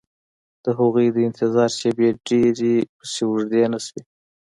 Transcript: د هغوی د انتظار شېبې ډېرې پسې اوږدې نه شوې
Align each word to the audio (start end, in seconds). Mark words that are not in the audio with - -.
د 0.63 0.65
هغوی 0.77 1.07
د 1.11 1.17
انتظار 1.29 1.69
شېبې 1.79 2.09
ډېرې 2.27 2.75
پسې 2.97 3.21
اوږدې 3.27 3.63
نه 3.73 3.79
شوې 3.85 4.01